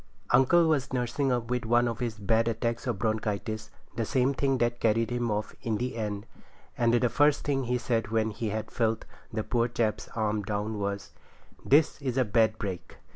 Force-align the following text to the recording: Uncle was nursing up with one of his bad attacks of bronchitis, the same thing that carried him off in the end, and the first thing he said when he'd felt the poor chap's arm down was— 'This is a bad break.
Uncle 0.31 0.67
was 0.67 0.91
nursing 0.93 1.31
up 1.31 1.51
with 1.51 1.63
one 1.63 1.87
of 1.87 1.99
his 1.99 2.17
bad 2.17 2.47
attacks 2.47 2.87
of 2.87 2.97
bronchitis, 2.97 3.69
the 3.97 4.03
same 4.03 4.33
thing 4.33 4.57
that 4.57 4.79
carried 4.79 5.11
him 5.11 5.29
off 5.29 5.53
in 5.61 5.77
the 5.77 5.95
end, 5.95 6.25
and 6.75 6.95
the 6.95 7.07
first 7.07 7.43
thing 7.43 7.65
he 7.65 7.77
said 7.77 8.07
when 8.07 8.31
he'd 8.31 8.71
felt 8.71 9.05
the 9.31 9.43
poor 9.43 9.67
chap's 9.67 10.07
arm 10.15 10.41
down 10.41 10.79
was— 10.79 11.11
'This 11.63 12.01
is 12.01 12.17
a 12.17 12.25
bad 12.25 12.57
break. 12.57 12.97